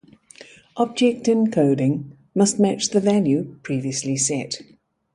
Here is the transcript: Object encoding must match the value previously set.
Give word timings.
Object 0.77 1.27
encoding 1.27 2.05
must 2.33 2.59
match 2.59 2.89
the 2.89 2.99
value 2.99 3.59
previously 3.61 4.17
set. 4.17 4.59